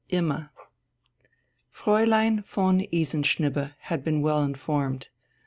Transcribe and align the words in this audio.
VII 0.09 0.17
IMMA 0.17 0.49
Fräulein 1.71 2.43
von 2.43 2.79
Isenschnibbe 2.91 3.75
had 3.81 4.03
been 4.03 4.23
well 4.23 4.41
informed. 4.41 5.09